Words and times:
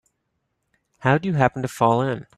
How'd 1.01 1.25
you 1.27 1.33
happen 1.35 1.61
to 1.61 1.67
fall 1.67 2.01
in? 2.01 2.25